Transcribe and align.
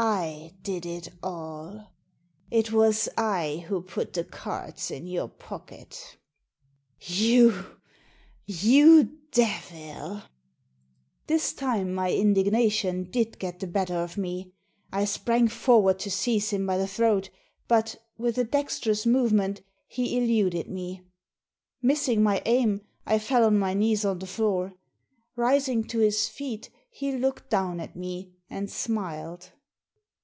I 0.00 0.52
did 0.62 0.86
it 0.86 1.08
all. 1.24 1.90
It 2.52 2.70
was 2.70 3.08
I 3.18 3.64
who 3.68 3.82
put 3.82 4.12
the 4.12 4.22
cards 4.22 4.92
in 4.92 5.08
your 5.08 5.26
pocket" 5.28 6.18
«You— 7.00 7.64
you 8.46 9.18
devil 9.32 10.18
I" 10.18 10.22
This 11.26 11.52
time 11.52 11.92
my 11.94 12.12
indignation 12.12 13.10
did 13.10 13.40
get 13.40 13.58
the 13.58 13.66
better 13.66 13.96
of 13.96 14.16
me. 14.16 14.52
I 14.92 15.04
sprang 15.04 15.48
forward 15.48 15.98
to 15.98 16.12
seize 16.12 16.50
him 16.50 16.64
by 16.64 16.78
the 16.78 16.86
throat, 16.86 17.30
but, 17.66 17.96
with 18.16 18.38
a 18.38 18.44
dexterous 18.44 19.04
movement, 19.04 19.62
he 19.88 20.16
eluded 20.16 20.68
me. 20.68 21.00
Missing 21.82 22.22
my 22.22 22.40
aim, 22.46 22.82
I 23.04 23.18
fell 23.18 23.42
on 23.42 23.58
my 23.58 23.74
knees 23.74 24.04
on 24.04 24.20
the 24.20 24.28
floor. 24.28 24.74
Rising 25.34 25.82
to 25.88 25.98
his 25.98 26.28
feet 26.28 26.70
he 26.88 27.10
looked 27.18 27.50
down 27.50 27.80
at 27.80 27.96
me, 27.96 28.30
and 28.48 28.70
smiled. 28.70 29.50